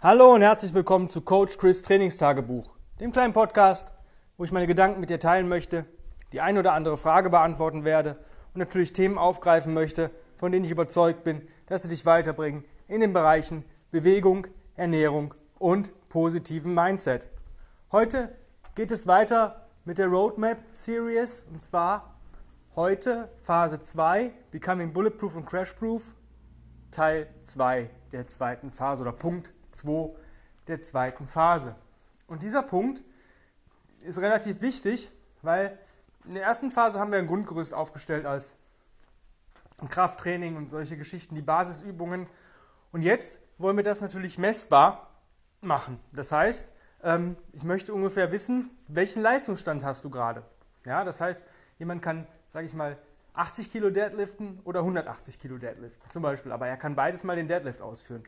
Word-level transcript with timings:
Hallo 0.00 0.32
und 0.32 0.42
herzlich 0.42 0.74
willkommen 0.74 1.10
zu 1.10 1.22
Coach 1.22 1.58
Chris 1.58 1.82
Trainingstagebuch, 1.82 2.70
dem 3.00 3.10
kleinen 3.10 3.32
Podcast, 3.32 3.92
wo 4.36 4.44
ich 4.44 4.52
meine 4.52 4.68
Gedanken 4.68 5.00
mit 5.00 5.10
dir 5.10 5.18
teilen 5.18 5.48
möchte, 5.48 5.86
die 6.32 6.40
eine 6.40 6.60
oder 6.60 6.74
andere 6.74 6.96
Frage 6.96 7.30
beantworten 7.30 7.82
werde 7.82 8.16
und 8.54 8.60
natürlich 8.60 8.92
Themen 8.92 9.18
aufgreifen 9.18 9.74
möchte, 9.74 10.12
von 10.36 10.52
denen 10.52 10.64
ich 10.64 10.70
überzeugt 10.70 11.24
bin, 11.24 11.42
dass 11.66 11.82
sie 11.82 11.88
dich 11.88 12.06
weiterbringen 12.06 12.62
in 12.86 13.00
den 13.00 13.12
Bereichen 13.12 13.64
Bewegung, 13.90 14.46
Ernährung 14.76 15.34
und 15.58 15.90
positiven 16.08 16.74
Mindset. 16.74 17.28
Heute 17.90 18.32
geht 18.76 18.92
es 18.92 19.08
weiter 19.08 19.66
mit 19.84 19.98
der 19.98 20.06
Roadmap 20.06 20.58
Series 20.70 21.44
und 21.50 21.60
zwar 21.60 22.14
heute 22.76 23.28
Phase 23.42 23.80
2, 23.80 24.30
Becoming 24.52 24.92
Bulletproof 24.92 25.34
und 25.34 25.46
Crashproof, 25.46 26.14
Teil 26.92 27.26
2 27.42 27.90
der 28.12 28.28
zweiten 28.28 28.70
Phase 28.70 29.02
oder 29.02 29.10
Punkt 29.10 29.52
2 29.78 30.14
der 30.66 30.82
zweiten 30.82 31.26
Phase. 31.26 31.74
Und 32.26 32.42
dieser 32.42 32.62
Punkt 32.62 33.02
ist 34.02 34.18
relativ 34.18 34.60
wichtig, 34.60 35.10
weil 35.42 35.78
in 36.26 36.34
der 36.34 36.44
ersten 36.44 36.70
Phase 36.70 36.98
haben 36.98 37.10
wir 37.10 37.18
ein 37.18 37.26
Grundgerüst 37.26 37.72
aufgestellt 37.72 38.26
als 38.26 38.56
Krafttraining 39.88 40.56
und 40.56 40.68
solche 40.68 40.96
Geschichten, 40.96 41.34
die 41.34 41.42
Basisübungen. 41.42 42.26
Und 42.92 43.02
jetzt 43.02 43.38
wollen 43.58 43.76
wir 43.76 43.84
das 43.84 44.00
natürlich 44.00 44.38
messbar 44.38 45.10
machen. 45.60 46.00
Das 46.12 46.32
heißt, 46.32 46.72
ähm, 47.02 47.36
ich 47.52 47.64
möchte 47.64 47.94
ungefähr 47.94 48.32
wissen, 48.32 48.70
welchen 48.88 49.22
Leistungsstand 49.22 49.84
hast 49.84 50.04
du 50.04 50.10
gerade. 50.10 50.42
Ja, 50.84 51.04
das 51.04 51.20
heißt, 51.20 51.46
jemand 51.78 52.02
kann, 52.02 52.26
sage 52.50 52.66
ich 52.66 52.74
mal, 52.74 52.98
80 53.34 53.70
Kilo 53.70 53.90
Deadliften 53.90 54.60
oder 54.64 54.80
180 54.80 55.40
Kilo 55.40 55.58
Deadliften 55.58 56.10
zum 56.10 56.22
Beispiel, 56.22 56.50
aber 56.50 56.66
er 56.66 56.76
kann 56.76 56.96
beides 56.96 57.22
mal 57.22 57.36
den 57.36 57.46
Deadlift 57.46 57.80
ausführen. 57.80 58.24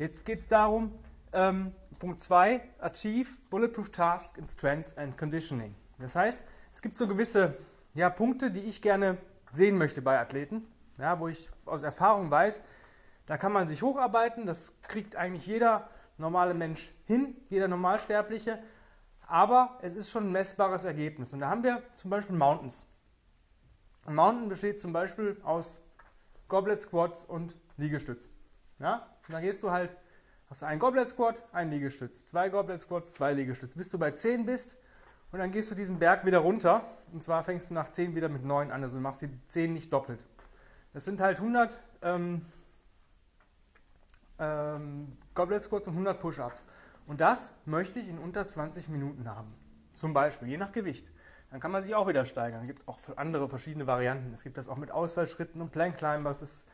Jetzt 0.00 0.24
geht 0.24 0.38
es 0.38 0.48
darum, 0.48 0.98
ähm, 1.34 1.74
Punkt 1.98 2.22
2, 2.22 2.62
Achieve 2.78 3.28
Bulletproof 3.50 3.92
Task 3.92 4.38
in 4.38 4.48
Strengths 4.48 4.96
and 4.96 5.18
Conditioning. 5.18 5.74
Das 5.98 6.16
heißt, 6.16 6.42
es 6.72 6.80
gibt 6.80 6.96
so 6.96 7.06
gewisse 7.06 7.58
ja, 7.92 8.08
Punkte, 8.08 8.50
die 8.50 8.60
ich 8.60 8.80
gerne 8.80 9.18
sehen 9.50 9.76
möchte 9.76 10.00
bei 10.00 10.18
Athleten, 10.18 10.66
ja, 10.96 11.20
wo 11.20 11.28
ich 11.28 11.50
aus 11.66 11.82
Erfahrung 11.82 12.30
weiß, 12.30 12.62
da 13.26 13.36
kann 13.36 13.52
man 13.52 13.68
sich 13.68 13.82
hocharbeiten, 13.82 14.46
das 14.46 14.72
kriegt 14.80 15.16
eigentlich 15.16 15.46
jeder 15.46 15.90
normale 16.16 16.54
Mensch 16.54 16.94
hin, 17.04 17.36
jeder 17.50 17.68
Normalsterbliche, 17.68 18.58
aber 19.26 19.78
es 19.82 19.94
ist 19.94 20.08
schon 20.08 20.28
ein 20.28 20.32
messbares 20.32 20.84
Ergebnis. 20.84 21.34
Und 21.34 21.40
da 21.40 21.50
haben 21.50 21.62
wir 21.62 21.82
zum 21.96 22.10
Beispiel 22.10 22.36
Mountains. 22.36 22.86
Ein 24.06 24.14
Mountain 24.14 24.48
besteht 24.48 24.80
zum 24.80 24.94
Beispiel 24.94 25.38
aus 25.42 25.78
Goblet 26.48 26.80
Squats 26.80 27.22
und 27.22 27.54
Liegestütz. 27.76 28.30
Ja? 28.78 29.06
Und 29.30 29.34
dann 29.34 29.42
gehst 29.44 29.62
du 29.62 29.70
halt, 29.70 29.96
hast 30.48 30.62
du 30.62 30.66
einen 30.66 30.80
Goblet 30.80 31.08
Squat, 31.08 31.40
einen 31.52 31.70
Liegestütz, 31.70 32.24
zwei 32.24 32.48
Goblet 32.48 32.80
Squats, 32.80 33.12
zwei 33.12 33.32
Liegestütz, 33.32 33.76
bis 33.76 33.88
du 33.88 33.96
bei 33.96 34.10
10 34.10 34.44
bist 34.44 34.76
und 35.30 35.38
dann 35.38 35.52
gehst 35.52 35.70
du 35.70 35.76
diesen 35.76 36.00
Berg 36.00 36.26
wieder 36.26 36.40
runter 36.40 36.82
und 37.12 37.22
zwar 37.22 37.44
fängst 37.44 37.70
du 37.70 37.74
nach 37.74 37.92
10 37.92 38.16
wieder 38.16 38.28
mit 38.28 38.44
9 38.44 38.72
an, 38.72 38.82
also 38.82 38.96
du 38.96 39.00
machst 39.00 39.22
die 39.22 39.30
10 39.46 39.72
nicht 39.72 39.92
doppelt. 39.92 40.18
Das 40.94 41.04
sind 41.04 41.20
halt 41.20 41.36
100 41.36 41.80
ähm, 42.02 42.44
ähm, 44.40 45.16
Goblet 45.34 45.62
Squats 45.62 45.86
und 45.86 45.94
100 45.94 46.18
Push-Ups. 46.18 46.64
Und 47.06 47.20
das 47.20 47.54
möchte 47.66 48.00
ich 48.00 48.08
in 48.08 48.18
unter 48.18 48.48
20 48.48 48.88
Minuten 48.88 49.28
haben. 49.28 49.54
Zum 49.96 50.12
Beispiel, 50.12 50.48
je 50.48 50.56
nach 50.56 50.72
Gewicht. 50.72 51.08
Dann 51.52 51.60
kann 51.60 51.70
man 51.70 51.84
sich 51.84 51.94
auch 51.94 52.08
wieder 52.08 52.24
steigern. 52.24 52.62
Es 52.62 52.66
gibt 52.66 52.88
auch 52.88 52.98
andere 53.14 53.48
verschiedene 53.48 53.86
Varianten. 53.86 54.34
Es 54.34 54.42
gibt 54.42 54.58
das 54.58 54.66
auch 54.66 54.76
mit 54.76 54.90
Ausfallschritten 54.90 55.60
und 55.60 55.70
Plank 55.70 55.98
Climbers. 55.98 56.42
Es 56.42 56.66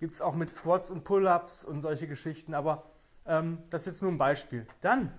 gibt 0.00 0.14
es 0.14 0.20
auch 0.20 0.34
mit 0.34 0.50
Squats 0.50 0.90
und 0.90 1.04
Pull-Ups 1.04 1.64
und 1.64 1.82
solche 1.82 2.08
Geschichten, 2.08 2.54
aber 2.54 2.90
ähm, 3.26 3.62
das 3.70 3.82
ist 3.82 3.86
jetzt 3.86 4.02
nur 4.02 4.10
ein 4.10 4.18
Beispiel. 4.18 4.66
Dann 4.80 5.12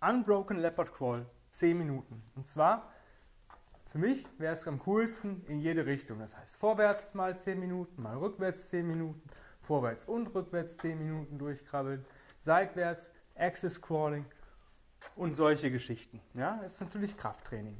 Unbroken 0.00 0.58
Leopard 0.58 0.92
Crawl, 0.92 1.26
10 1.50 1.76
Minuten. 1.76 2.22
Und 2.36 2.46
zwar, 2.46 2.92
für 3.88 3.98
mich 3.98 4.24
wäre 4.38 4.54
es 4.54 4.66
am 4.68 4.78
coolsten 4.78 5.44
in 5.46 5.58
jede 5.58 5.86
Richtung. 5.86 6.20
Das 6.20 6.36
heißt, 6.36 6.56
vorwärts 6.56 7.14
mal 7.14 7.36
10 7.36 7.58
Minuten, 7.58 8.00
mal 8.00 8.16
rückwärts 8.16 8.68
10 8.68 8.86
Minuten, 8.86 9.22
vorwärts 9.60 10.04
und 10.04 10.28
rückwärts 10.34 10.78
10 10.78 10.98
Minuten 10.98 11.38
durchkrabbeln, 11.38 12.04
seitwärts, 12.38 13.10
Axis 13.34 13.82
Crawling 13.82 14.24
und 15.16 15.34
solche 15.34 15.72
Geschichten. 15.72 16.20
Ja, 16.34 16.60
das 16.62 16.74
ist 16.74 16.80
natürlich 16.80 17.16
Krafttraining. 17.16 17.76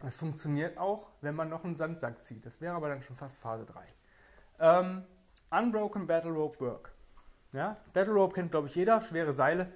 Das 0.00 0.16
funktioniert 0.16 0.78
auch, 0.78 1.10
wenn 1.20 1.36
man 1.36 1.48
noch 1.48 1.64
einen 1.64 1.76
Sandsack 1.76 2.24
zieht. 2.24 2.44
Das 2.44 2.60
wäre 2.60 2.74
aber 2.74 2.88
dann 2.88 3.02
schon 3.02 3.14
fast 3.14 3.38
Phase 3.38 3.64
3. 3.66 3.86
Ähm, 4.58 5.04
Unbroken 5.52 6.06
Battle 6.06 6.30
Rope 6.30 6.58
Work. 6.60 6.92
Ja, 7.52 7.76
Battle 7.92 8.14
Rope 8.14 8.34
kennt, 8.34 8.50
glaube 8.50 8.68
ich, 8.68 8.74
jeder. 8.74 9.02
Schwere 9.02 9.34
Seile. 9.34 9.70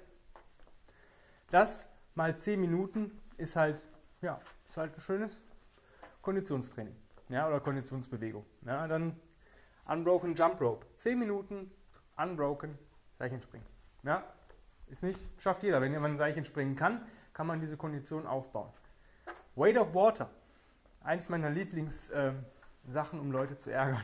Das 1.51 1.87
mal 2.15 2.35
10 2.35 2.59
Minuten 2.59 3.21
ist 3.37 3.55
halt, 3.55 3.87
ja, 4.21 4.41
ist 4.67 4.77
halt 4.77 4.95
ein 4.95 4.99
schönes 4.99 5.43
Konditionstraining. 6.23 6.95
Ja, 7.29 7.47
oder 7.47 7.59
Konditionsbewegung. 7.59 8.43
Ja, 8.65 8.87
dann 8.87 9.19
Unbroken 9.85 10.33
Jump 10.33 10.59
Rope. 10.59 10.87
10 10.95 11.19
Minuten 11.19 11.71
Unbroken 12.17 12.75
Seichenspringen. 13.19 13.67
Ja, 14.01 14.23
ist 14.87 15.03
nicht, 15.03 15.19
schafft 15.37 15.61
jeder. 15.61 15.79
Wenn 15.79 15.91
jemand 15.91 16.17
Seilchen 16.17 16.43
springen 16.43 16.75
kann, 16.75 17.05
kann 17.33 17.45
man 17.45 17.61
diese 17.61 17.77
Kondition 17.77 18.25
aufbauen. 18.25 18.71
Weight 19.55 19.77
of 19.77 19.93
Water. 19.93 20.31
Eins 21.03 21.29
meiner 21.29 21.51
Lieblingssachen, 21.51 22.39
äh, 22.93 23.21
um 23.21 23.31
Leute 23.31 23.57
zu 23.57 23.71
ärgern. 23.71 24.03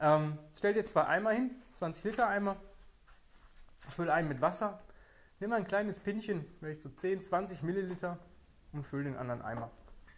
Ähm, 0.00 0.38
stell 0.54 0.74
dir 0.74 0.84
zwei 0.84 1.06
Eimer 1.06 1.30
hin, 1.30 1.50
20 1.74 2.04
Liter 2.04 2.28
Eimer, 2.28 2.56
füll 3.88 4.10
einen 4.10 4.28
mit 4.28 4.40
Wasser, 4.40 4.80
nimm 5.40 5.52
ein 5.52 5.66
kleines 5.66 6.00
Pinchen, 6.00 6.44
vielleicht 6.58 6.82
so 6.82 6.88
10, 6.88 7.22
20 7.22 7.62
Milliliter 7.62 8.18
und 8.72 8.84
füll 8.84 9.04
den 9.04 9.16
anderen 9.16 9.42
Eimer, 9.42 9.70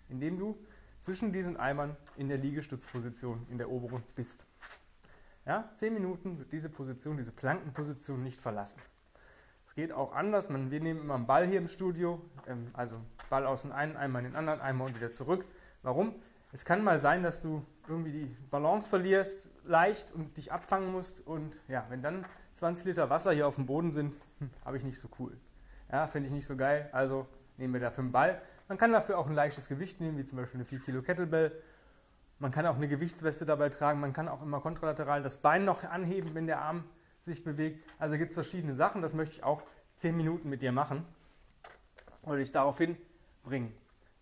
indem 0.09 0.39
du 0.39 0.59
zwischen 1.01 1.33
diesen 1.33 1.57
Eimern 1.57 1.97
in 2.17 2.29
der 2.29 2.39
Liegestützposition, 2.39 3.47
in 3.51 3.59
der 3.59 3.71
oberen 3.71 4.03
bist. 4.15 4.47
Ja, 5.47 5.71
10 5.77 5.95
Minuten 5.95 6.39
wird 6.39 6.53
diese 6.53 6.69
Position, 6.69 7.17
diese 7.17 7.33
Plankenposition 7.33 8.23
nicht 8.23 8.41
verlassen. 8.41 8.81
Es 9.65 9.75
geht 9.75 9.93
auch 9.93 10.13
anders. 10.13 10.51
Man, 10.51 10.71
wir 10.71 10.81
nehmen 10.81 11.01
immer 11.01 11.15
einen 11.15 11.27
Ball 11.27 11.47
hier 11.47 11.59
im 11.59 11.69
Studio, 11.69 12.21
ähm, 12.47 12.71
also 12.73 12.97
Ball 13.31 13.47
aus 13.47 13.63
dem 13.63 13.73
einen 13.73 13.97
Eimer 13.97 14.19
in 14.19 14.27
den 14.27 14.37
anderen 14.37 14.61
Eimer 14.61 14.85
und 14.85 14.97
wieder 14.97 15.13
zurück. 15.13 15.45
Warum? 15.83 16.15
Es 16.53 16.65
kann 16.65 16.83
mal 16.83 16.99
sein, 16.99 17.23
dass 17.23 17.43
du 17.43 17.65
irgendwie 17.87 18.13
die 18.13 18.37
Balance 18.51 18.89
verlierst, 18.89 19.49
leicht 19.65 20.13
und 20.13 20.37
dich 20.37 20.51
abfangen 20.53 20.91
musst. 20.91 21.27
Und 21.27 21.59
ja, 21.69 21.87
wenn 21.89 22.03
dann 22.03 22.25
20 22.55 22.87
Liter 22.87 23.09
Wasser 23.09 23.33
hier 23.33 23.47
auf 23.47 23.55
dem 23.55 23.67
Boden 23.67 23.93
sind, 23.93 24.19
hm, 24.39 24.51
habe 24.65 24.77
ich 24.77 24.85
nicht 24.85 25.01
so 25.01 25.09
cool. 25.19 25.37
Ja, 25.91 26.07
finde 26.07 26.29
ich 26.29 26.33
nicht 26.33 26.47
so 26.47 26.57
geil. 26.57 26.89
Also 26.93 27.27
nehmen 27.57 27.75
wir 27.75 27.81
dafür 27.81 28.03
einen 28.03 28.13
Ball. 28.13 28.43
Man 28.69 28.79
kann 28.79 28.93
dafür 28.93 29.19
auch 29.19 29.27
ein 29.27 29.35
leichtes 29.35 29.69
Gewicht 29.69 30.01
nehmen, 30.01 30.19
wie 30.19 30.25
zum 30.25 30.39
Beispiel 30.39 30.59
eine 30.59 30.65
4 30.65 30.81
Kilo 30.81 31.03
Kettlebell. 31.03 31.53
Man 32.39 32.51
kann 32.51 32.67
auch 32.67 32.77
eine 32.77 32.89
Gewichtsweste 32.89 33.47
dabei 33.47 33.69
tragen. 33.69 34.01
Man 34.01 34.13
kann 34.13 34.29
auch 34.29 34.43
immer 34.43 34.61
kontralateral 34.61 35.23
das 35.23 35.39
Bein 35.39 35.65
noch 35.65 35.85
anheben, 35.85 36.35
wenn 36.35 36.47
der 36.47 36.63
Arm 36.63 36.85
sich 37.21 37.45
bewegt. 37.45 37.85
Also 37.99 38.17
gibt 38.17 38.31
es 38.31 38.35
verschiedene 38.35 38.75
Sachen. 38.75 39.03
Das 39.03 39.15
möchte 39.15 39.37
ich 39.37 39.45
auch 39.45 39.63
10 39.95 40.17
Minuten 40.17 40.49
mit 40.49 40.63
dir 40.63 40.73
machen 40.73 41.05
oder 42.25 42.39
dich 42.39 42.53
daraufhin 42.53 42.97
bringen. 43.43 43.73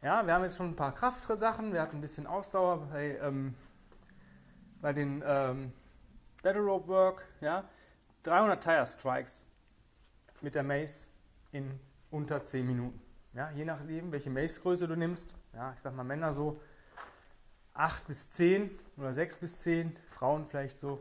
Ja, 0.00 0.24
wir 0.24 0.32
haben 0.32 0.44
jetzt 0.44 0.56
schon 0.56 0.70
ein 0.70 0.76
paar 0.76 0.94
Kraftsachen. 0.94 1.72
Wir 1.72 1.82
hatten 1.82 1.96
ein 1.96 2.00
bisschen 2.00 2.28
Ausdauer 2.28 2.86
bei 2.86 3.18
ähm, 3.20 3.54
bei 4.80 4.92
den 4.92 5.24
ähm, 5.26 5.72
Battle 6.40 6.62
Rope 6.62 6.86
Work, 6.86 7.24
ja, 7.40 7.64
300 8.22 8.62
Tire 8.62 8.86
Strikes 8.86 9.44
mit 10.40 10.54
der 10.54 10.62
Mace 10.62 11.08
in 11.50 11.80
unter 12.12 12.44
10 12.44 12.64
Minuten. 12.64 13.02
Ja, 13.34 13.50
je 13.50 13.64
nachdem, 13.64 14.12
welche 14.12 14.30
Mace-Größe 14.30 14.86
du 14.86 14.94
nimmst. 14.94 15.34
Ja, 15.52 15.72
ich 15.74 15.80
sag 15.80 15.94
mal 15.96 16.04
Männer 16.04 16.32
so 16.32 16.60
8 17.74 18.06
bis 18.06 18.30
10 18.30 18.70
oder 18.96 19.12
6 19.12 19.38
bis 19.38 19.60
10, 19.62 19.98
Frauen 20.10 20.46
vielleicht 20.46 20.78
so 20.78 21.00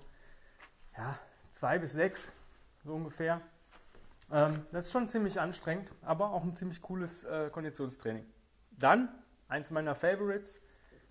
ja, 0.97 1.19
2 1.51 1.77
bis 1.79 1.93
6, 1.93 2.31
so 2.83 2.95
ungefähr. 2.95 3.41
Ähm, 4.31 4.65
das 4.71 4.85
ist 4.85 4.91
schon 4.91 5.07
ziemlich 5.07 5.39
anstrengend, 5.39 5.91
aber 6.01 6.31
auch 6.31 6.43
ein 6.43 6.55
ziemlich 6.55 6.81
cooles 6.81 7.25
äh, 7.25 7.51
Konditionstraining. 7.51 8.25
Dann, 8.77 9.09
eins 9.47 9.71
meiner 9.71 9.95
Favorites, 9.95 10.59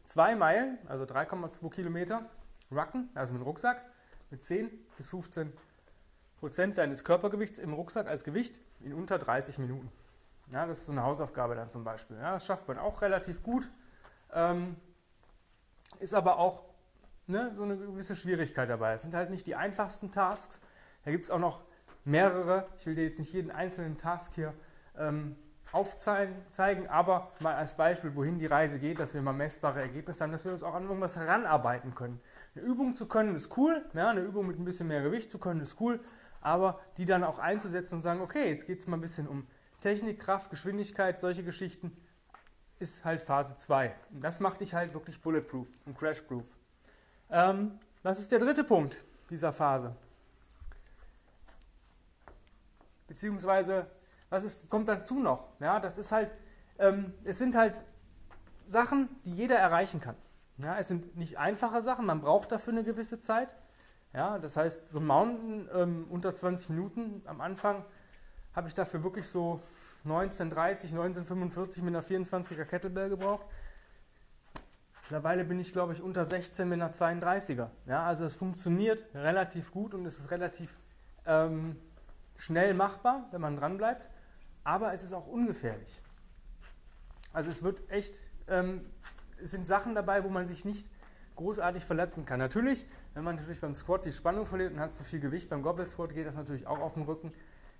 2 0.05 0.37
Meilen, 0.37 0.79
also 0.89 1.05
3,2 1.05 1.71
Kilometer 1.71 2.29
Rucken, 2.71 3.11
also 3.15 3.33
mit 3.33 3.45
Rucksack, 3.45 3.83
mit 4.31 4.45
10 4.45 4.71
bis 4.97 5.09
15 5.09 5.53
Prozent 6.39 6.79
deines 6.79 7.05
Körpergewichts 7.05 7.59
im 7.59 7.73
Rucksack 7.73 8.07
als 8.07 8.25
Gewicht 8.25 8.61
in 8.81 8.93
unter 8.93 9.19
30 9.19 9.59
Minuten. 9.59 9.91
Ja, 10.51 10.67
das 10.67 10.81
ist 10.81 10.87
so 10.87 10.93
eine 10.93 11.03
Hausaufgabe 11.03 11.55
dann 11.55 11.69
zum 11.69 11.83
Beispiel. 11.83 12.17
Ja, 12.19 12.33
das 12.33 12.47
schafft 12.47 12.69
man 12.69 12.79
auch 12.79 13.03
relativ 13.03 13.43
gut. 13.43 13.69
Ähm, 14.33 14.77
ist 15.99 16.15
aber 16.15 16.39
auch 16.39 16.63
ne, 17.27 17.53
so 17.57 17.63
eine 17.63 17.77
gewisse 17.77 18.15
Schwierigkeit 18.15 18.69
dabei. 18.69 18.93
Es 18.93 19.03
sind 19.03 19.15
halt 19.15 19.31
nicht 19.31 19.47
die 19.47 19.57
einfachsten 19.57 20.11
Tasks. 20.11 20.61
Da 21.05 21.11
gibt 21.11 21.25
es 21.25 21.31
auch 21.31 21.39
noch 21.39 21.63
mehrere. 22.05 22.69
Ich 22.79 22.87
will 22.87 22.95
dir 22.95 23.05
jetzt 23.05 23.19
nicht 23.19 23.33
jeden 23.33 23.51
einzelnen 23.51 23.97
Task 23.97 24.35
hier 24.35 24.55
ähm, 24.97 25.37
aufzeigen, 25.73 26.89
aber 26.89 27.33
mal 27.41 27.55
als 27.55 27.75
Beispiel, 27.77 28.15
wohin 28.15 28.39
die 28.39 28.47
Reise 28.47 28.79
geht, 28.79 28.99
dass 28.99 29.15
wir 29.15 29.23
mal 29.23 29.33
messbare 29.33 29.81
Ergebnisse 29.81 30.25
haben, 30.25 30.33
dass 30.33 30.45
wir 30.45 30.53
uns 30.53 30.63
auch 30.63 30.75
an 30.75 30.85
irgendwas 30.85 31.17
heranarbeiten 31.17 31.95
können. 31.95 32.21
Eine 32.55 32.65
Übung 32.65 32.95
zu 32.95 33.07
können 33.07 33.35
ist 33.35 33.57
cool, 33.57 33.85
ja, 33.93 34.11
eine 34.11 34.21
Übung 34.21 34.47
mit 34.47 34.59
ein 34.59 34.65
bisschen 34.65 34.89
mehr 34.89 35.03
Gewicht 35.03 35.31
zu 35.31 35.39
können 35.39 35.61
ist 35.61 35.81
cool, 35.81 36.01
aber 36.41 36.81
die 36.97 37.05
dann 37.05 37.25
auch 37.25 37.39
einzusetzen 37.39 37.97
und 37.97 38.01
sagen, 38.01 38.21
okay, 38.21 38.49
jetzt 38.49 38.67
geht 38.67 38.79
es 38.79 38.87
mal 38.87 38.97
ein 38.97 39.01
bisschen 39.01 39.27
um 39.27 39.47
Technik, 39.81 40.21
Kraft, 40.21 40.51
Geschwindigkeit, 40.51 41.21
solche 41.21 41.43
Geschichten, 41.43 41.97
ist 42.79 43.05
halt 43.05 43.23
Phase 43.23 43.57
2. 43.57 43.95
Und 44.13 44.23
das 44.23 44.41
macht 44.41 44.61
dich 44.61 44.75
halt 44.75 44.95
wirklich 44.95 45.21
bulletproof 45.21 45.69
und 45.85 45.99
crashproof. 45.99 46.45
Ähm, 47.31 47.79
das 48.03 48.21
ist 48.21 48.31
der 48.31 48.39
dritte 48.39 48.65
Punkt 48.65 49.03
dieser 49.31 49.53
Phase. 49.53 49.95
Beziehungsweise, 53.09 53.87
was 54.31 54.45
ist, 54.45 54.71
kommt 54.71 54.89
dazu 54.89 55.19
noch? 55.19 55.49
Ja, 55.61 55.81
das 55.81 55.99
ist 55.99 56.13
halt, 56.13 56.33
ähm, 56.79 57.15
es 57.25 57.39
sind 57.39 57.57
halt 57.57 57.85
Sachen, 58.67 59.09
die 59.25 59.33
jeder 59.33 59.57
erreichen 59.57 60.01
kann. 60.01 60.17
Ja, 60.59 60.79
es 60.79 60.89
sind 60.89 61.17
nicht 61.17 61.39
einfache 61.39 61.83
Sachen, 61.83 62.07
man 62.07 62.21
braucht 62.21 62.51
dafür 62.51 62.73
eine 62.73 62.85
gewisse 62.85 63.21
Zeit. 63.21 63.55
Ja, 64.13 64.39
das 64.39 64.57
heißt, 64.57 64.89
so 64.89 64.99
ein 64.99 65.07
Mountain 65.07 65.69
ähm, 65.75 66.07
unter 66.09 66.35
20 66.35 66.71
Minuten 66.71 67.23
am 67.27 67.41
Anfang 67.41 67.85
habe 68.55 68.69
ich 68.69 68.75
dafür 68.75 69.05
wirklich 69.05 69.29
so 69.29 69.61
1930, 70.05 70.93
1945 70.93 71.83
mit 71.83 71.95
einer 71.95 72.03
24er 72.03 72.65
Kettlebell 72.65 73.11
gebraucht. 73.11 73.45
Mittlerweile 75.03 75.45
bin 75.45 75.61
ich, 75.61 75.73
glaube 75.73 75.93
ich, 75.93 76.03
unter 76.03 76.25
16 76.25 76.69
mit 76.69 76.81
einer 76.81 76.93
32er. 76.93 77.69
Ja, 77.87 78.07
also 78.07 78.25
es 78.25 78.35
funktioniert 78.35 79.05
relativ 79.15 79.71
gut 79.71 79.95
und 79.95 80.07
es 80.07 80.19
ist 80.19 80.31
relativ 80.31 80.73
ähm, 81.27 81.77
schnell 82.37 82.75
machbar, 82.75 83.29
wenn 83.31 83.41
man 83.41 83.57
dran 83.57 83.77
bleibt. 83.77 84.09
Aber 84.67 84.93
es 84.93 85.05
ist 85.05 85.13
auch 85.13 85.29
ungefährlich. 85.29 86.03
Also 87.33 87.51
es 87.51 87.63
wird 87.63 87.89
echt, 87.89 88.17
ähm, 88.49 88.85
es 89.41 89.53
sind 89.53 89.65
Sachen 89.65 89.95
dabei, 89.95 90.25
wo 90.25 90.29
man 90.29 90.49
sich 90.49 90.65
nicht 90.65 90.91
großartig 91.37 91.85
verletzen 91.85 92.25
kann. 92.27 92.41
Natürlich, 92.41 92.85
wenn 93.15 93.23
man 93.23 93.37
natürlich 93.37 93.61
beim 93.61 93.75
Squat 93.75 94.07
die 94.07 94.13
Spannung 94.13 94.45
verliert 94.45 94.73
und 94.73 94.81
hat 94.81 94.97
zu 94.97 95.05
viel 95.05 95.21
Gewicht, 95.21 95.51
beim 95.51 95.63
Goblet 95.63 95.89
Squat 95.89 96.13
geht 96.13 96.27
das 96.27 96.35
natürlich 96.35 96.67
auch 96.67 96.81
auf 96.81 96.95
den 96.95 97.05
Rücken. 97.05 97.33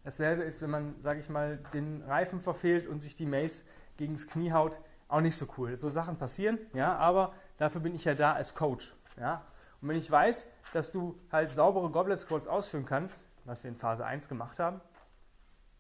Dasselbe 0.05 0.45
ist, 0.45 0.63
wenn 0.63 0.71
man, 0.71 0.95
sage 1.01 1.19
ich 1.19 1.29
mal, 1.29 1.59
den 1.73 2.03
Reifen 2.03 2.41
verfehlt 2.41 2.87
und 2.87 3.01
sich 3.01 3.17
die 3.17 3.27
Mace 3.27 3.65
gegen 3.97 4.15
das 4.15 4.29
Knie 4.29 4.53
haut, 4.53 4.81
auch 5.09 5.23
nicht 5.23 5.37
so 5.37 5.47
cool. 5.59 5.77
So 5.79 5.89
Sachen 5.89 6.19
passieren, 6.19 6.57
ja, 6.73 6.95
aber 6.95 7.35
dafür 7.57 7.81
bin 7.81 7.97
ich 7.97 8.05
ja 8.05 8.15
da 8.15 8.35
als 8.35 8.55
Coach, 8.55 8.95
ja. 9.19 9.45
Und 9.81 9.89
wenn 9.89 9.99
ich 9.99 10.09
weiß, 10.09 10.47
dass 10.73 10.93
du 10.93 11.19
halt 11.33 11.51
saubere 11.51 11.91
Goblet 11.91 12.21
Squats 12.21 12.47
ausführen 12.47 12.85
kannst, 12.85 13.27
was 13.45 13.65
wir 13.65 13.71
in 13.73 13.77
Phase 13.77 14.07
1 14.07 14.29
gemacht 14.29 14.61
haben, 14.61 14.81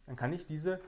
dann 0.07 0.17
kann 0.17 0.33
ich 0.33 0.47
diese 0.47 0.81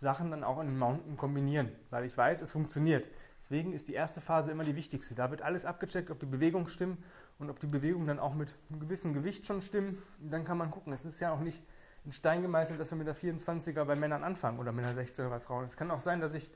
Sachen 0.00 0.30
dann 0.30 0.44
auch 0.44 0.60
in 0.60 0.66
den 0.66 0.78
Mountain 0.78 1.16
kombinieren, 1.16 1.70
weil 1.90 2.04
ich 2.04 2.16
weiß, 2.16 2.42
es 2.42 2.50
funktioniert. 2.50 3.08
Deswegen 3.40 3.72
ist 3.72 3.88
die 3.88 3.94
erste 3.94 4.20
Phase 4.20 4.50
immer 4.50 4.64
die 4.64 4.76
wichtigste. 4.76 5.14
Da 5.14 5.30
wird 5.30 5.42
alles 5.42 5.64
abgecheckt, 5.64 6.10
ob 6.10 6.18
die 6.18 6.26
Bewegungen 6.26 6.68
stimmen 6.68 7.02
und 7.38 7.50
ob 7.50 7.60
die 7.60 7.66
Bewegungen 7.66 8.06
dann 8.06 8.18
auch 8.18 8.34
mit 8.34 8.54
einem 8.70 8.80
gewissen 8.80 9.14
Gewicht 9.14 9.46
schon 9.46 9.62
stimmen. 9.62 10.02
Und 10.20 10.30
dann 10.30 10.44
kann 10.44 10.58
man 10.58 10.70
gucken. 10.70 10.92
Es 10.92 11.04
ist 11.04 11.20
ja 11.20 11.32
auch 11.32 11.40
nicht 11.40 11.62
in 12.04 12.12
Stein 12.12 12.42
gemeißelt, 12.42 12.78
dass 12.78 12.90
wir 12.90 12.98
mit 12.98 13.06
der 13.06 13.16
24er 13.16 13.84
bei 13.84 13.96
Männern 13.96 14.24
anfangen 14.24 14.58
oder 14.58 14.72
mit 14.72 14.84
der 14.84 14.94
16er 14.94 15.28
bei 15.28 15.40
Frauen. 15.40 15.64
Es 15.66 15.76
kann 15.76 15.90
auch 15.90 15.98
sein, 15.98 16.20
dass 16.20 16.34
ich 16.34 16.52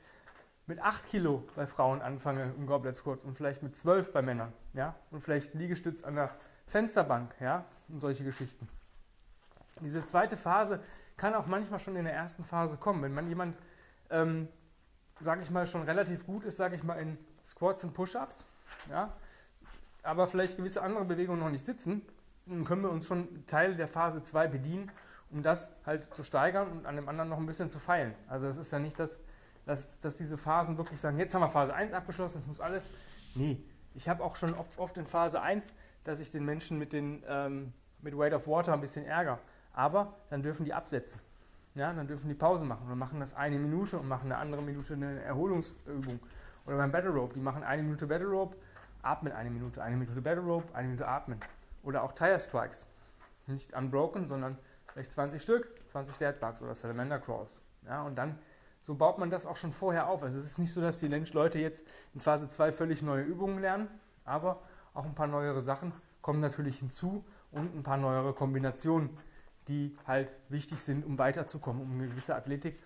mit 0.65 0.81
8 0.81 1.07
Kilo 1.07 1.43
bei 1.55 1.67
Frauen 1.67 2.01
anfange 2.01 2.53
im 2.57 2.65
Goblet 2.65 2.95
Squats 2.95 3.23
und 3.23 3.35
vielleicht 3.35 3.63
mit 3.63 3.75
12 3.75 4.13
bei 4.13 4.21
Männern. 4.21 4.53
Ja? 4.73 4.95
Und 5.11 5.21
vielleicht 5.21 5.53
Liegestütz 5.53 6.03
an 6.03 6.15
der 6.15 6.35
Fensterbank 6.67 7.35
ja? 7.39 7.65
und 7.89 7.99
solche 7.99 8.23
Geschichten. 8.23 8.67
Diese 9.81 10.05
zweite 10.05 10.37
Phase 10.37 10.79
kann 11.21 11.35
auch 11.35 11.45
manchmal 11.45 11.79
schon 11.79 11.95
in 11.95 12.05
der 12.05 12.15
ersten 12.15 12.43
Phase 12.43 12.77
kommen. 12.77 13.03
Wenn 13.03 13.13
man 13.13 13.27
jemand, 13.29 13.55
ähm, 14.09 14.47
sage 15.19 15.43
ich 15.43 15.51
mal, 15.51 15.67
schon 15.67 15.83
relativ 15.83 16.25
gut 16.25 16.43
ist, 16.43 16.57
sage 16.57 16.75
ich 16.75 16.83
mal, 16.83 16.95
in 16.95 17.15
Squats 17.45 17.83
und 17.83 17.93
Push-Ups, 17.93 18.51
ja, 18.89 19.13
aber 20.01 20.25
vielleicht 20.25 20.57
gewisse 20.57 20.81
andere 20.81 21.05
Bewegungen 21.05 21.39
noch 21.39 21.51
nicht 21.51 21.63
sitzen, 21.63 22.01
dann 22.47 22.65
können 22.65 22.81
wir 22.81 22.89
uns 22.89 23.05
schon 23.05 23.45
Teile 23.45 23.75
der 23.75 23.87
Phase 23.87 24.23
2 24.23 24.47
bedienen, 24.47 24.91
um 25.29 25.43
das 25.43 25.75
halt 25.85 26.11
zu 26.11 26.23
steigern 26.23 26.71
und 26.71 26.87
an 26.87 26.95
dem 26.95 27.07
anderen 27.07 27.29
noch 27.29 27.37
ein 27.37 27.45
bisschen 27.45 27.69
zu 27.69 27.77
feilen. 27.77 28.15
Also 28.27 28.47
es 28.47 28.57
ist 28.57 28.71
ja 28.71 28.79
nicht, 28.79 28.97
dass, 28.97 29.21
dass, 29.67 29.99
dass 29.99 30.17
diese 30.17 30.39
Phasen 30.39 30.75
wirklich 30.79 30.99
sagen, 30.99 31.19
jetzt 31.19 31.35
haben 31.35 31.41
wir 31.41 31.49
Phase 31.49 31.75
1 31.75 31.93
abgeschlossen, 31.93 32.39
das 32.39 32.47
muss 32.47 32.59
alles. 32.59 32.95
Nee, 33.35 33.63
ich 33.93 34.09
habe 34.09 34.23
auch 34.23 34.35
schon 34.35 34.55
oft 34.55 34.97
in 34.97 35.05
Phase 35.05 35.39
1, 35.39 35.75
dass 36.03 36.19
ich 36.19 36.31
den 36.31 36.45
Menschen 36.45 36.79
mit, 36.79 36.93
den, 36.93 37.23
ähm, 37.27 37.73
mit 38.01 38.17
Weight 38.17 38.33
of 38.33 38.47
Water 38.47 38.73
ein 38.73 38.81
bisschen 38.81 39.05
ärgere. 39.05 39.37
Aber 39.73 40.13
dann 40.29 40.43
dürfen 40.43 40.65
die 40.65 40.73
absetzen. 40.73 41.19
Ja, 41.73 41.93
dann 41.93 42.07
dürfen 42.07 42.27
die 42.27 42.35
Pause 42.35 42.65
machen 42.65 42.91
und 42.91 42.97
machen 42.97 43.19
das 43.21 43.33
eine 43.33 43.57
Minute 43.57 43.97
und 43.97 44.07
machen 44.07 44.25
eine 44.25 44.37
andere 44.37 44.61
Minute 44.61 44.93
eine 44.93 45.21
Erholungsübung. 45.21 46.19
Oder 46.65 46.77
beim 46.77 46.91
Battle 46.91 47.11
Rope, 47.11 47.33
die 47.33 47.39
machen 47.39 47.63
eine 47.63 47.81
Minute 47.81 48.07
Battle 48.07 48.27
Rope, 48.27 48.57
atmen 49.01 49.31
eine 49.31 49.49
Minute, 49.49 49.81
eine 49.81 49.95
Minute 49.95 50.21
Battle 50.21 50.43
Rope, 50.43 50.75
eine 50.75 50.87
Minute 50.89 51.07
atmen. 51.07 51.39
Oder 51.83 52.03
auch 52.03 52.11
Tire 52.11 52.39
Strikes. 52.39 52.87
Nicht 53.47 53.73
unbroken, 53.73 54.27
sondern 54.27 54.57
vielleicht 54.87 55.13
20 55.13 55.41
Stück, 55.41 55.67
20 55.87 56.17
Deadbugs 56.17 56.61
oder 56.61 56.75
Salamander 56.75 57.19
Crawls. 57.19 57.63
Ja, 57.85 58.03
und 58.03 58.15
dann, 58.15 58.37
so 58.81 58.95
baut 58.95 59.17
man 59.17 59.29
das 59.29 59.45
auch 59.45 59.57
schon 59.57 59.71
vorher 59.71 60.07
auf. 60.07 60.23
Also 60.23 60.37
es 60.37 60.45
ist 60.45 60.59
nicht 60.59 60.73
so, 60.73 60.81
dass 60.81 60.99
die 60.99 61.07
Leute 61.07 61.59
jetzt 61.59 61.87
in 62.13 62.19
Phase 62.19 62.49
2 62.49 62.73
völlig 62.73 63.01
neue 63.01 63.23
Übungen 63.23 63.59
lernen, 63.59 63.87
aber 64.25 64.61
auch 64.93 65.05
ein 65.05 65.15
paar 65.15 65.27
neuere 65.27 65.61
Sachen 65.61 65.93
kommen 66.21 66.41
natürlich 66.41 66.79
hinzu 66.79 67.23
und 67.51 67.75
ein 67.75 67.83
paar 67.83 67.97
neuere 67.97 68.33
Kombinationen 68.33 69.17
die 69.67 69.95
halt 70.07 70.35
wichtig 70.49 70.79
sind, 70.79 71.05
um 71.05 71.17
weiterzukommen, 71.17 71.81
um 71.81 71.91
eine 71.93 72.07
gewisse 72.07 72.35
Athletik 72.35 72.79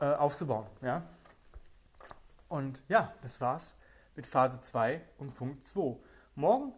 äh, 0.00 0.06
aufzubauen. 0.06 0.66
Ja? 0.82 1.02
Und 2.48 2.82
ja, 2.88 3.12
das 3.22 3.40
war's 3.40 3.78
mit 4.14 4.26
Phase 4.26 4.60
2 4.60 5.00
und 5.18 5.36
Punkt 5.36 5.64
2. 5.64 5.96
Morgen 6.34 6.72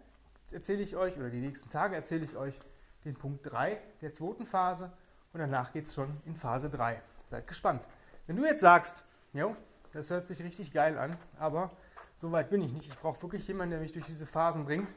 erzähle 0.51 0.83
ich 0.83 0.97
euch, 0.97 1.17
oder 1.17 1.31
die 1.31 1.41
nächsten 1.41 1.71
Tage 1.71 1.95
erzähle 1.95 2.25
ich 2.25 2.37
euch 2.37 2.59
den 3.05 3.15
Punkt 3.15 3.51
3 3.51 3.81
der 4.01 4.15
zweiten 4.15 4.47
Phase 4.47 4.93
und 5.33 5.41
danach 5.41 5.73
geht 5.73 5.87
es 5.87 5.95
schon 5.95 6.21
in 6.25 6.37
Phase 6.37 6.71
3. 6.71 7.01
Seid 7.31 7.47
gespannt. 7.47 7.83
Wenn 8.27 8.37
du 8.37 8.45
jetzt 8.45 8.61
sagst, 8.61 9.05
jo, 9.33 9.57
das 9.93 10.11
hört 10.11 10.27
sich 10.27 10.43
richtig 10.43 10.73
geil 10.73 10.99
an, 10.99 11.17
aber 11.39 11.71
so 12.17 12.33
weit 12.33 12.51
bin 12.51 12.63
ich 12.63 12.73
nicht. 12.73 12.89
Ich 12.89 12.99
brauche 12.99 13.23
wirklich 13.23 13.47
jemanden, 13.47 13.73
der 13.73 13.81
mich 13.81 13.93
durch 13.93 14.07
diese 14.07 14.27
Phasen 14.27 14.65
bringt 14.65 14.95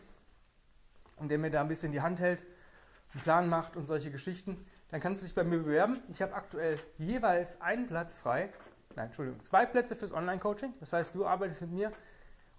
und 1.17 1.29
der 1.29 1.38
mir 1.38 1.51
da 1.51 1.61
ein 1.61 1.67
bisschen 1.67 1.91
die 1.91 2.01
Hand 2.01 2.19
hält 2.19 2.43
einen 3.13 3.23
Plan 3.23 3.49
macht 3.49 3.75
und 3.75 3.87
solche 3.87 4.11
Geschichten, 4.11 4.65
dann 4.89 4.99
kannst 4.99 5.21
du 5.21 5.25
dich 5.25 5.35
bei 5.35 5.43
mir 5.43 5.59
bewerben. 5.59 5.99
Ich 6.09 6.21
habe 6.21 6.33
aktuell 6.33 6.79
jeweils 6.97 7.61
einen 7.61 7.87
Platz 7.87 8.19
frei. 8.19 8.49
Nein, 8.95 9.07
Entschuldigung, 9.07 9.41
zwei 9.41 9.65
Plätze 9.65 9.95
fürs 9.95 10.13
Online-Coaching. 10.13 10.73
Das 10.79 10.91
heißt, 10.93 11.15
du 11.15 11.25
arbeitest 11.25 11.61
mit 11.61 11.71
mir 11.71 11.91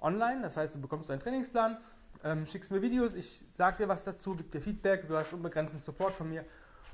online. 0.01 0.43
Das 0.43 0.57
heißt, 0.57 0.75
du 0.75 0.81
bekommst 0.81 1.11
deinen 1.11 1.21
Trainingsplan, 1.21 1.77
ähm, 2.25 2.47
schickst 2.47 2.71
mir 2.73 2.83
Videos, 2.83 3.15
ich 3.15 3.45
sage 3.51 3.79
dir 3.79 3.89
was 3.89 4.05
dazu, 4.05 4.35
gib 4.35 4.51
dir 4.51 4.61
Feedback, 4.61 5.07
du 5.09 5.17
hast 5.17 5.33
unbegrenzten 5.33 5.81
Support 5.81 6.13
von 6.13 6.29
mir 6.29 6.45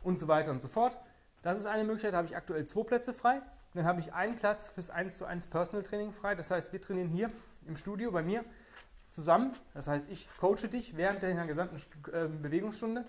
und 0.02 0.18
so 0.18 0.28
weiter 0.28 0.50
und 0.50 0.60
so 0.60 0.68
fort. 0.68 0.98
Das 1.42 1.58
ist 1.58 1.66
eine 1.66 1.84
Möglichkeit, 1.84 2.14
da 2.14 2.18
habe 2.18 2.28
ich 2.28 2.36
aktuell 2.36 2.66
zwei 2.66 2.82
Plätze 2.82 3.14
frei. 3.14 3.40
Dann 3.74 3.84
habe 3.84 4.00
ich 4.00 4.12
einen 4.12 4.36
Platz 4.36 4.70
fürs 4.70 4.90
1 4.90 5.18
zu 5.18 5.26
1 5.26 5.48
Personal 5.48 5.84
Training 5.84 6.12
frei. 6.12 6.34
Das 6.34 6.50
heißt, 6.50 6.72
wir 6.72 6.80
trainieren 6.80 7.08
hier 7.08 7.30
im 7.66 7.76
Studio 7.76 8.10
bei 8.10 8.22
mir 8.22 8.44
zusammen. 9.10 9.54
Das 9.74 9.88
heißt, 9.88 10.10
ich 10.10 10.28
coache 10.38 10.68
dich 10.68 10.96
während 10.96 11.22
der 11.22 11.34
gesamten 11.46 11.76
äh, 12.12 12.26
Bewegungsstunde. 12.26 13.04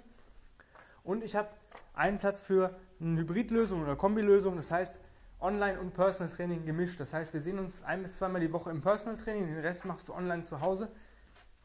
Und 1.10 1.24
ich 1.24 1.36
habe 1.36 1.48
einen 1.96 2.20
Platz 2.20 2.44
für 2.44 2.76
eine 3.02 3.22
Hybridlösung 3.22 3.82
oder 3.82 3.96
Kombilösung, 3.96 4.58
das 4.58 4.70
heißt 4.70 5.00
Online- 5.42 5.80
und 5.80 5.96
Personal 5.96 6.32
Training 6.32 6.68
gemischt. 6.68 7.00
Das 7.00 7.16
heißt, 7.16 7.34
wir 7.34 7.42
sehen 7.42 7.58
uns 7.58 7.84
ein 7.84 8.04
bis 8.04 8.18
zweimal 8.18 8.42
die 8.42 8.54
Woche 8.54 8.70
im 8.70 8.80
Personal 8.80 9.18
Training, 9.18 9.48
den 9.48 9.58
Rest 9.58 9.86
machst 9.86 10.08
du 10.08 10.14
online 10.14 10.44
zu 10.44 10.62
Hause. 10.62 10.88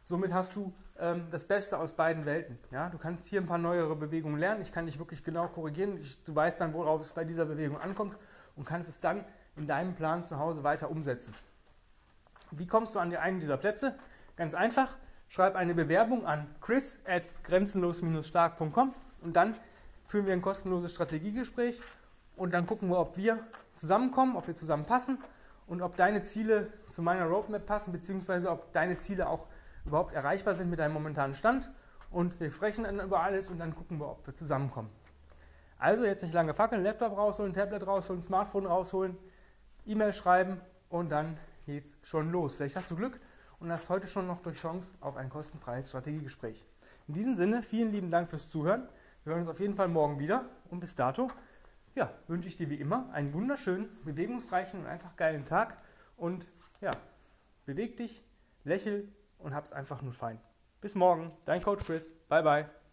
Somit 0.03 0.33
hast 0.33 0.57
du 0.57 0.73
ähm, 0.99 1.27
das 1.31 1.47
Beste 1.47 1.79
aus 1.79 1.93
beiden 1.93 2.25
Welten. 2.25 2.59
Ja? 2.71 2.89
Du 2.89 2.97
kannst 2.97 3.27
hier 3.27 3.39
ein 3.39 3.47
paar 3.47 3.59
neuere 3.59 3.95
Bewegungen 3.95 4.39
lernen. 4.39 4.63
Ich 4.63 4.73
kann 4.73 4.87
dich 4.87 4.99
wirklich 4.99 5.23
genau 5.23 5.47
korrigieren. 5.49 5.99
Ich, 6.01 6.25
du 6.25 6.35
weißt 6.35 6.59
dann, 6.63 6.73
worauf 6.73 7.03
es 7.03 7.13
bei 7.13 7.25
dieser 7.25 7.45
Bewegung 7.45 7.79
ankommt 7.79 8.17
und 8.57 8.65
kannst 8.65 8.89
es 8.89 9.01
dann 9.01 9.27
in 9.57 9.67
deinem 9.67 9.95
Plan 9.95 10.25
zu 10.25 10.39
Hause 10.39 10.65
weiter 10.65 10.91
umsetzen. 10.91 11.35
Wie 12.51 12.67
kommst 12.67 12.95
du 12.95 12.99
an 12.99 13.15
einen 13.15 13.41
dieser 13.41 13.59
Plätze? 13.59 13.95
Ganz 14.37 14.55
einfach. 14.55 14.97
Schreib 15.29 15.55
eine 15.55 15.75
Bewerbung 15.75 16.25
an 16.25 16.47
chris 16.63 16.99
at 17.07 17.29
grenzenlos-stark.com 17.45 18.95
und 19.25 19.35
dann 19.35 19.57
führen 20.05 20.27
wir 20.27 20.35
ein 20.35 20.43
kostenloses 20.43 20.93
Strategiegespräch 20.93 21.81
und 22.37 22.53
dann 22.53 22.67
gucken 22.67 22.89
wir, 22.91 22.99
ob 22.99 23.17
wir 23.17 23.41
zusammenkommen, 23.73 24.37
ob 24.37 24.47
wir 24.47 24.55
zusammenpassen 24.55 25.19
und 25.67 25.83
ob 25.83 25.97
deine 25.97 26.23
Ziele 26.23 26.69
zu 26.91 27.03
meiner 27.03 27.25
Roadmap 27.25 27.67
passen, 27.67 27.91
beziehungsweise 27.91 28.51
ob 28.51 28.73
deine 28.73 28.99
Ziele 28.99 29.29
auch 29.29 29.47
überhaupt 29.85 30.15
erreichbar 30.15 30.55
sind 30.55 30.71
mit 30.71 30.79
deinem 30.79 30.93
momentanen 30.93 31.35
Stand. 31.35 31.71
Und 32.11 32.39
wir 32.39 32.51
sprechen 32.51 32.85
dann 32.85 33.01
über 33.01 33.21
alles 33.23 33.51
und 33.51 33.59
dann 33.59 33.75
gucken 33.75 33.99
wir, 33.99 34.09
ob 34.09 34.27
wir 34.27 34.35
zusammenkommen. 34.35 34.91
Also 35.79 36.05
jetzt 36.05 36.23
nicht 36.23 36.35
lange 36.35 36.55
fackeln, 36.55 36.85
Laptop 36.85 37.17
rausholen, 37.17 37.53
Tablet 37.53 37.87
rausholen, 37.87 38.23
Smartphone 38.23 38.67
rausholen, 38.67 39.17
E-Mail 39.85 40.13
schreiben 40.13 40.61
und 40.91 41.11
dann 41.11 41.37
geht's 41.67 41.97
schon 42.03 42.31
los. 42.31 42.57
Vielleicht 42.57 42.77
hast 42.77 42.91
du 42.91 42.97
Glück 42.97 43.19
und 43.59 43.73
hast 43.73 43.89
heute 43.89 44.07
schon 44.07 44.27
noch 44.27 44.41
durch 44.43 44.61
Chance 44.61 44.95
auf 45.01 45.17
ein 45.17 45.29
kostenfreies 45.29 45.89
Strategiegespräch. 45.89 46.65
In 47.09 47.15
diesem 47.15 47.37
Sinne, 47.37 47.63
vielen 47.63 47.91
lieben 47.91 48.11
Dank 48.11 48.29
fürs 48.29 48.49
Zuhören. 48.49 48.89
Wir 49.25 49.33
hören 49.33 49.41
uns 49.41 49.51
auf 49.51 49.61
jeden 49.61 49.75
Fall 49.75 49.89
morgen 49.89 50.19
wieder. 50.19 50.45
Und 50.71 50.81
bis 50.81 50.95
dato, 50.95 51.29
ja, 51.95 52.13
wünsche 52.27 52.49
ich 52.49 52.57
dir 52.57 52.69
wie 52.71 52.81
immer 52.81 53.11
einen 53.13 53.33
wunderschönen, 53.33 53.89
bewegungsreichen 54.05 54.81
und 54.81 54.87
einfach 54.87 55.17
geilen 55.17 55.45
Tag. 55.45 55.79
Und 56.17 56.47
ja, 56.81 56.91
beweg 57.65 57.97
dich, 57.97 58.23
lächel 58.65 59.09
und 59.39 59.55
hab's 59.55 59.73
einfach 59.73 60.03
nur 60.03 60.13
fein. 60.13 60.41
Bis 60.81 60.95
morgen, 60.95 61.33
dein 61.47 61.63
Coach 61.63 61.85
Chris. 61.85 62.13
Bye, 62.29 62.43
bye. 62.43 62.84